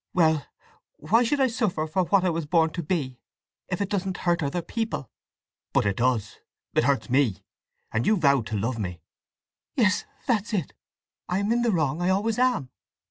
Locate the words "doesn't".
3.89-4.17